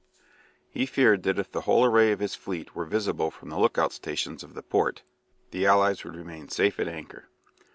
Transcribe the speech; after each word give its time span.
He 0.71 0.87
feared 0.87 1.21
that 1.21 1.37
if 1.37 1.51
the 1.51 1.61
whole 1.61 1.85
array 1.85 2.11
of 2.11 2.21
his 2.21 2.33
fleet 2.33 2.73
were 2.73 2.85
visible 2.87 3.29
from 3.29 3.49
the 3.49 3.59
look 3.59 3.77
out 3.77 3.93
stations 3.93 4.41
of 4.41 4.55
the 4.55 4.63
port 4.63 5.03
the 5.51 5.67
allies 5.67 6.03
would 6.03 6.15
remain 6.15 6.49
safe 6.49 6.79
at 6.79 6.87
anchor. 6.87 7.27